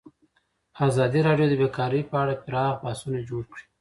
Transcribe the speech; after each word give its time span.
ازادي 0.87 1.19
راډیو 1.27 1.47
د 1.49 1.53
بیکاري 1.61 2.01
په 2.09 2.15
اړه 2.23 2.41
پراخ 2.45 2.73
بحثونه 2.83 3.19
جوړ 3.29 3.43
کړي. 3.51 3.63